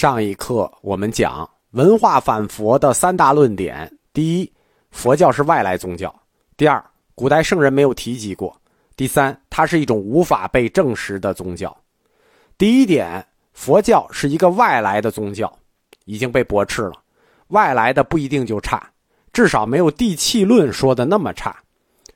[0.00, 4.50] 上一课我们讲文化反佛的三大论点：第一，
[4.90, 6.08] 佛教是外来宗教；
[6.56, 6.82] 第二，
[7.14, 8.50] 古代圣人没有提及过；
[8.96, 11.76] 第三，它是一种无法被证实的宗教。
[12.56, 15.54] 第一点，佛教是一个外来的宗教，
[16.06, 16.94] 已经被驳斥了。
[17.48, 18.90] 外来的不一定就差，
[19.34, 21.54] 至少没有地气论说的那么差。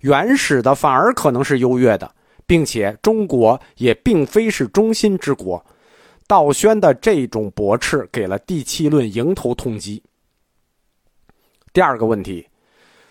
[0.00, 2.12] 原始的反而可能是优越的，
[2.44, 5.64] 并且中国也并非是中心之国。
[6.28, 10.00] 道宣的这种驳斥给了地气论迎头痛击。
[11.72, 12.46] 第二个问题，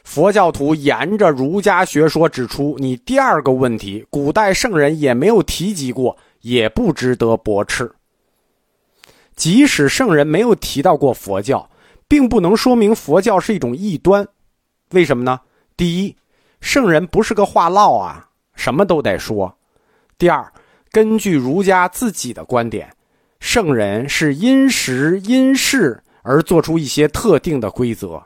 [0.03, 7.91] 佛教徒沿着儒家学说指出，你第二个问题，古代圣人也没有提及过，也不值得驳斥。
[9.35, 11.67] 即使圣人没有提到过佛教，
[12.07, 14.27] 并不能说明佛教是一种异端。
[14.91, 15.41] 为什么呢？
[15.75, 16.15] 第一，
[16.61, 19.57] 圣人不是个话唠啊，什么都得说。
[20.19, 20.53] 第二，
[20.91, 22.87] 根据儒家自己的观点。
[23.39, 28.21] 圣人是因时因事而做出一些特定的规则，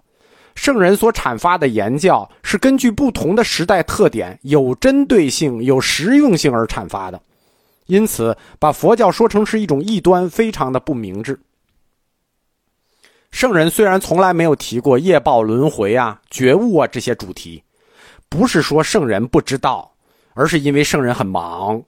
[0.56, 7.22] 圣人所阐发的言教是根据不同的时代特点，有针对性、有实用性而阐发的，
[7.88, 11.40] 因此把佛教说成是一种异端，非常的不明智。
[13.31, 17.64] 圣人虽然从来没有提过业报轮回啊、觉悟啊这些主题，
[18.30, 19.94] 不是说圣人不知道，
[20.34, 21.81] 而是因为圣人很忙。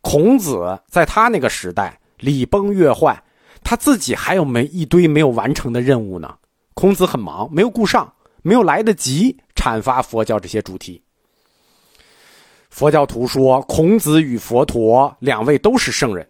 [0.00, 1.99] 孔子在他那个时代。
[2.20, 3.20] 礼崩乐坏，
[3.64, 6.36] 他自己还有没一堆没有完成的任务呢？
[6.74, 8.10] 孔子很忙，没有顾上，
[8.42, 11.02] 没有来得及阐发佛教这些主题。
[12.70, 16.26] 佛教徒说，孔子与佛陀两位都是圣人，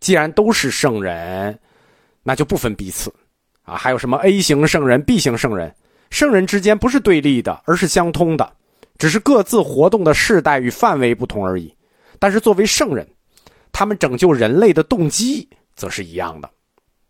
[0.00, 1.58] 既然都是圣人，
[2.22, 3.12] 那就不分彼此
[3.62, 3.76] 啊！
[3.76, 5.72] 还有什么 A 型圣人、B 型圣人？
[6.10, 8.52] 圣人之间不是对立的，而是相通的，
[8.96, 11.74] 只是各自活动的世代与范围不同而已。
[12.18, 13.06] 但是作为圣人。
[13.72, 16.50] 他们拯救人类的动机则是一样的，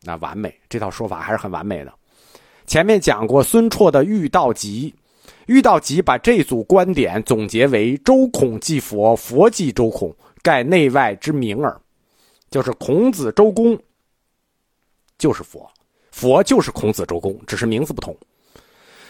[0.02, 1.92] 那完美这套说法还是很完美的。
[2.66, 4.94] 前面讲过孙绰的《遇道集》，
[5.46, 11.78] 《遇道集》把这组观点总结为“周孔即佛，佛即周孔，盖内外之名耳”，
[12.50, 13.78] 就是孔子、周公
[15.18, 15.68] 就是佛，
[16.12, 18.16] 佛就是孔子、周公，只是名字不同。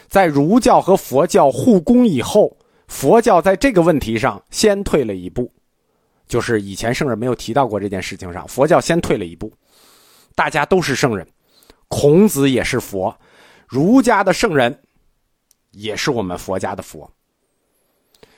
[0.09, 2.57] 在儒教和佛教互攻以后，
[2.87, 5.51] 佛教在这个问题上先退了一步。
[6.27, 9.51] 就是以前圣人没有提到过这件事情上，佛教先退了一步。
[10.35, 11.27] 大家都是圣人，
[11.87, 13.15] 孔子也是佛，
[13.67, 14.79] 儒家的圣人
[15.71, 17.09] 也是我们佛家的佛。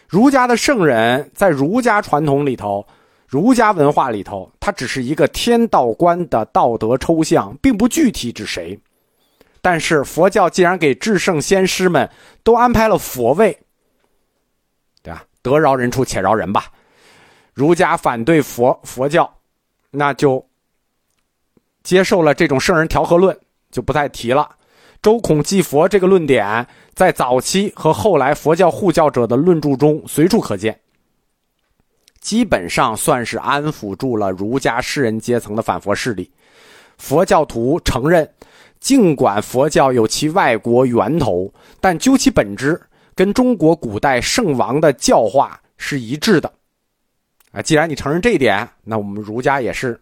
[0.07, 2.85] 儒家的圣人在儒家传统里头，
[3.27, 8.77] 儒家文化里头，他只是一个天道观的道德抽象，并不具体指谁。
[9.61, 12.07] 但是佛教既然给至圣先师们
[12.43, 13.57] 都安排了佛位，
[15.01, 15.25] 对吧？
[15.41, 16.71] 得饶人处且饶人吧。
[17.55, 19.33] 儒家反对佛佛教，
[19.89, 20.45] 那就
[21.83, 23.35] 接受了这种圣人调和论，
[23.71, 24.57] 就不再提了。
[25.01, 30.81] 周孔祭佛这个论点，在早期和后来佛教护教者的论著中随处可见，
[32.19, 36.29] 基本上算是安抚住了儒家士人阶层的反佛势力。
[36.97, 38.29] 佛教徒承认，
[38.81, 42.81] 尽管佛教有其外国源头，但究其本质，
[43.15, 46.51] 跟中国古代圣王的教化是一致的。
[47.55, 49.97] 啊，既然你承认这一点，那我们儒家也是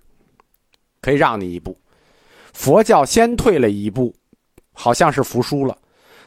[1.02, 1.78] 可以让你一步。
[2.52, 4.12] 佛教先退了一步，
[4.72, 5.78] 好像是服输了，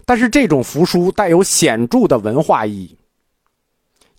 [0.04, 2.96] 但是这种服输带有显著的文化意义。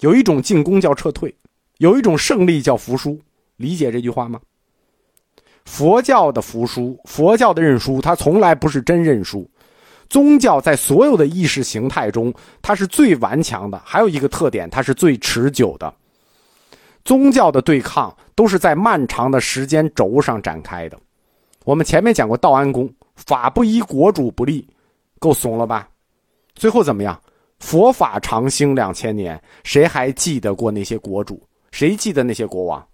[0.02, 1.34] 有一种进攻叫撤退，
[1.78, 3.18] 有一种胜利叫服输。
[3.56, 4.40] 理解这句话吗？
[5.64, 9.50] 佛教的服输，佛教的认输，它从来不是真认输。
[10.10, 13.82] 宗教在所有的意识形态中，它是最顽强的。
[13.86, 15.94] 还有一个特点，它是最持久的。
[17.08, 21.00] 宗教的对抗都是在漫长的时间轴上展开的。
[21.64, 24.68] 我们前面讲过道安公，法不依，国主不立，
[25.18, 25.88] 够怂了吧？
[26.54, 27.18] 最后怎么样？
[27.60, 31.42] 佛法长兴两千年，谁还记得过那些国主？
[31.72, 32.86] 谁记得那些国王？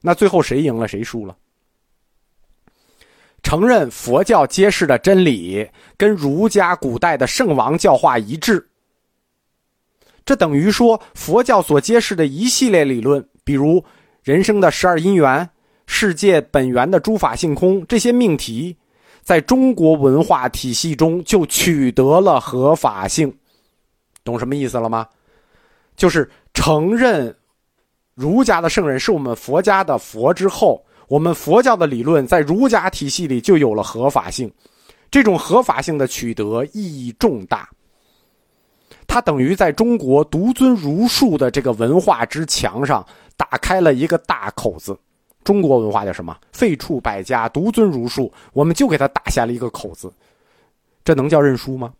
[0.00, 1.36] 那最后谁赢了，谁输了？
[3.42, 8.64] 承认佛教揭示的真理跟儒家古代的圣王教化一致，
[10.24, 13.26] 这等于说佛教所揭示的一系列理论。
[13.50, 13.84] 比如
[14.22, 15.50] 人生的十二因缘、
[15.84, 18.76] 世界本源的诸法性空这些命题，
[19.22, 23.36] 在中国文化体系中就取得了合法性，
[24.22, 25.04] 懂什么意思了吗？
[25.96, 27.36] 就是承认
[28.14, 34.48] 儒家的圣人是我们佛家的佛之后，我们佛教的理论在儒家体系里就有了合法性，
[35.10, 37.68] 这种合法性的取得意义重大。
[39.08, 43.04] 它等于在中国独尊儒术的这个文化之墙上。
[43.40, 44.94] 打开了一个大口子，
[45.42, 46.36] 中国文化叫什么？
[46.52, 50.12] 废黜百家，独尊儒术，我们就给他打下了一个口子，
[51.02, 51.94] 这能叫认输吗？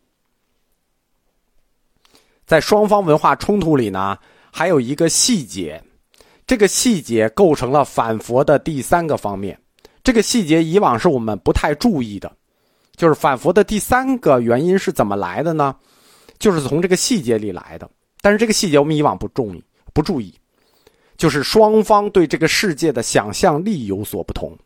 [2.44, 4.18] 在双方文化冲突里呢，
[4.52, 5.82] 还有一个细节，
[6.46, 9.58] 这个细节构成了反佛的第三个方面。
[10.04, 12.30] 这个细节以往是我们不太注意的，
[12.96, 15.74] 就是反佛的第三个原因是怎么来的呢？
[16.38, 17.88] 就是从这个细节里来的。
[18.20, 19.64] 但是这个细节我们以往不注意，
[19.94, 20.34] 不注意，
[21.20, 24.56] 就是双方对这个世界的想象力有所不同。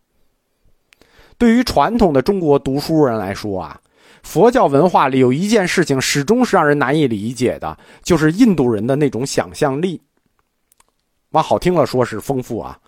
[1.36, 3.80] 对于传统的中国读书人来说啊。
[4.22, 10.00] 佛教文化里有一件事情始终是让人难以理解的，就是印度人的那种想象力。
[11.32, 12.78] 往好听了说是丰富啊，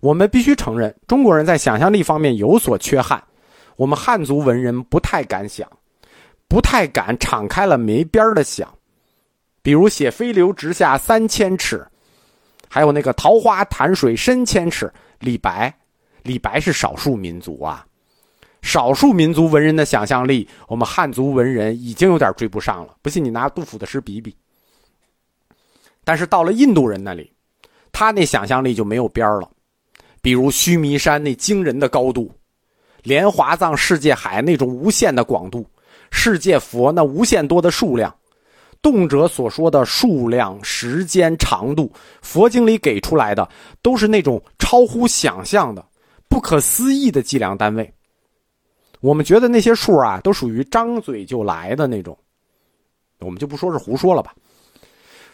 [0.00, 3.22] 我们必须承认，中国人在想象力方面有所缺憾。
[3.76, 5.66] 我们汉族文人不太敢想，
[6.48, 8.68] 不太敢敞开了没边儿的想。
[9.62, 11.82] 比如写“飞流直下三千尺”，
[12.68, 14.92] 还有那个“桃花潭水深千尺”。
[15.20, 15.74] 李白，
[16.22, 17.84] 李白是少数民族啊。
[18.62, 22.96] 少数民族文人的想象力，我们汉族文人已经有点追不上了。
[23.02, 24.36] 不信你拿杜甫的诗比比。
[26.04, 27.32] 但是到了印度人那里，
[27.92, 29.50] 他那想象力就没有边了。
[30.20, 32.30] 比如须弥山那惊人的高度，
[33.02, 35.64] 莲华藏世界海那种无限的广度，
[36.10, 38.14] 世界佛那无限多的数量，
[38.80, 41.92] 动辄所说的数量、时间、长度，
[42.22, 43.48] 佛经里给出来的
[43.82, 45.84] 都是那种超乎想象的、
[46.28, 47.92] 不可思议的计量单位。
[49.00, 52.18] 我们觉得那些数啊，都属于张嘴就来的那种，
[53.20, 54.34] 我们就不说是胡说了吧。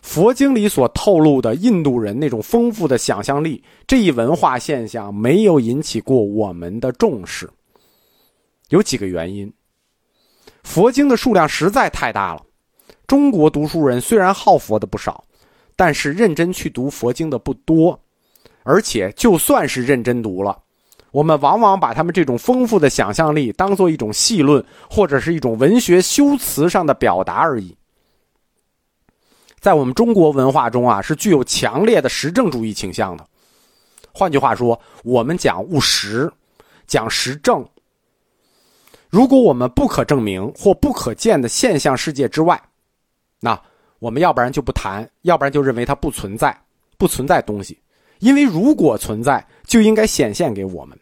[0.02, 7.48] 佛经里所透露的印度人那种丰富的想象力，这一文化现象没有引起过我们的重视。
[8.68, 9.50] 有几个原因：
[10.62, 12.42] 佛经的数量实在太大了，
[13.06, 15.24] 中国读书人虽然好佛的不少，
[15.76, 17.98] 但是认真去读佛经的不多，
[18.62, 20.58] 而且就算是认真读了。
[21.10, 27.76] 我们往往把他们这种丰富的想象力当做一种戏论，或者是一种文学修辞上的表达而已。
[29.60, 33.26] 在我们中国文化中啊，是具有强烈的实证主义倾向的。
[34.12, 36.30] 换句话说，我们讲务实，
[36.86, 37.64] 讲实证。
[39.08, 42.60] 如果我们不可证明或不可见的现象世界之外，
[43.44, 43.60] 那
[43.98, 46.58] 我们要不然就不谈，要不然就认为它不存在，
[46.96, 47.78] 不存在东西。
[48.20, 50.98] 因为如果存在，就应该显现给我们。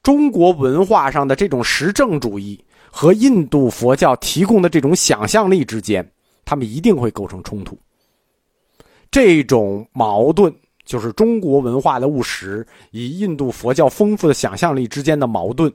[0.00, 6.08] 中国文化上的这种实证主义和印度佛教提供的这种想象力之间，
[6.44, 7.76] 他们一定会构成冲突。
[9.10, 10.54] 这种矛盾
[10.84, 15.72] 就是中国文化的务实与印度佛教丰富的想象力之间的矛盾，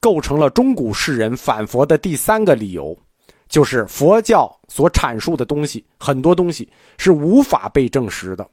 [0.00, 2.98] 构成了中古世人反佛的第三个理由，
[3.48, 8.48] 就是佛教所阐述的东西很多东西是无法被证实的。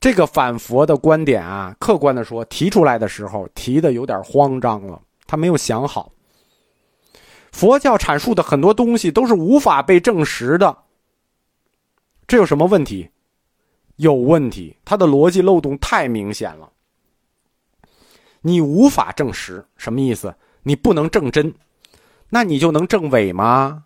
[0.00, 6.12] 这个反佛的观点啊，客观的说，提出来的时候提的有点慌张了，他没有想好。
[7.52, 10.76] 佛教阐述的很多东西都是无法被证实的，
[12.26, 13.08] 这有什么问题？
[13.96, 16.68] 有问题，它的逻辑漏洞太明显了。
[18.40, 20.34] 你无法证实什么意思？
[20.64, 21.54] 你不能证真，
[22.34, 23.84] 那你就能证伪吗？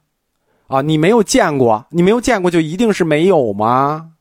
[0.68, 4.12] 啊，你没有见过，你没有见过就一定是没有吗？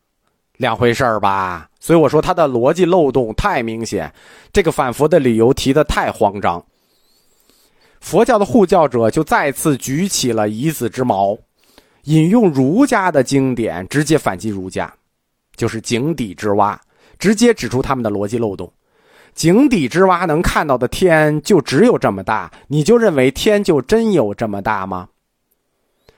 [0.58, 4.14] 两回事儿吧，所以我说他的逻辑漏洞太明显，
[4.52, 6.62] 这个反佛的理由提的太慌张。
[8.02, 11.38] 佛教的护教者就再次举起了以子之矛，
[12.04, 14.94] 引用儒家的经典，直接反击儒家，
[15.56, 16.78] 就是井底之蛙，
[17.18, 18.70] 直接指出他们的逻辑漏洞。
[19.38, 25.08] 井底之蛙能看到的天就只有这么大，你就认为天就真有这么大吗？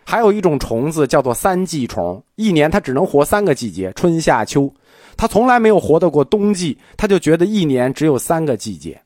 [0.06, 4.74] 还有一种虫子叫做三季虫，一年它只能活三个季节，春夏秋，
[5.18, 8.98] 它从来没有活得过冬季，它就觉得一年只有三个季节。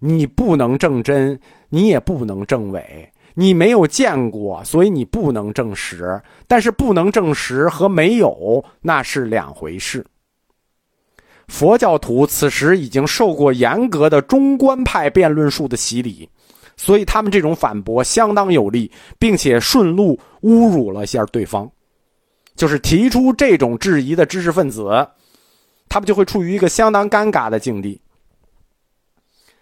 [0.00, 6.20] 你不能证真，你也不能证伪，你没有见过，所以你不能证实。
[6.48, 10.04] 但是不能证实和没有那是两回事。
[11.48, 16.28] 佛教徒此时已经受过严格的中观派辩论术的洗礼。
[16.76, 21.70] 所以他们这种反驳相当有力，并且顺路侮辱了一下对方，
[22.56, 25.06] 就是提出这种质疑的知识分子，
[25.88, 28.00] 他们就会处于一个相当尴尬的境地。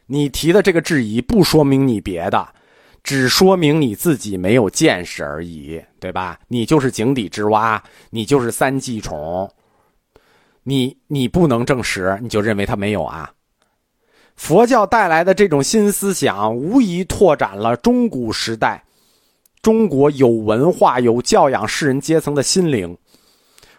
[0.06, 2.48] 你提的这个质疑不说明你别的，
[3.02, 6.40] 只说明你自己没有见识而已，对吧？
[6.48, 9.46] 你就是井底之蛙，你就是三季虫，
[10.64, 13.30] 你你不能证实，你就认为他没有啊？
[14.34, 18.82] 佛教带来的这种新思想，无疑拓展了中古时代
[19.60, 22.96] 中国有文化、有教养士人阶层的心灵。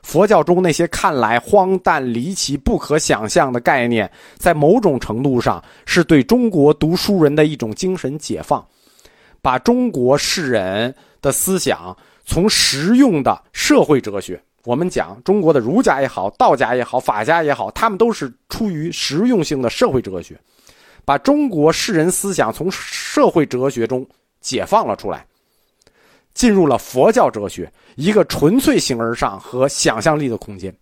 [0.04, 8.66] 佛教中那些看来荒诞离奇、不可想象的概念，在某种程度上是对中国读书人的一种精神解放，
[9.42, 20.40] 把中国世人的思想从实用的社会哲学，我们讲中国的儒家也好、道家也好、法家也好，他们都是出于实用性的社会哲学，
[21.04, 24.08] 把中国世人思想从社会哲学中
[24.40, 25.26] 解放了出来。
[26.34, 30.76] 进入了佛教哲学一个纯粹形而上和想象力的空间。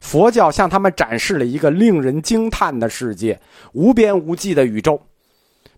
[0.00, 3.38] 佛教向他们展示了一个令人惊叹的世界，
[3.72, 5.00] 无边无际的宇宙，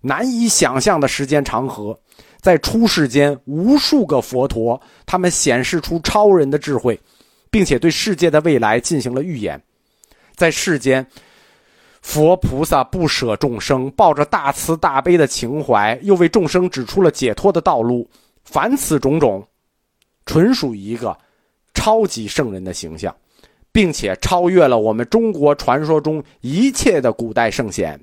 [0.00, 1.98] 难以想象的时间长河，
[2.42, 7.00] 在出世间无数个佛陀，他们显示出超人的智慧，
[7.52, 9.62] 并且对世界的未来进行了预言。
[10.34, 11.06] 在世间，
[12.02, 18.10] 佛菩萨不舍众生，抱着大慈大悲的情怀，又为众生指出了解脱的道路。
[18.42, 19.46] 凡此种种，
[20.26, 21.16] 纯属一个
[21.74, 23.14] 超级圣人的形象，
[23.70, 27.98] 并且超越了我们中国传说中一切的古代圣贤。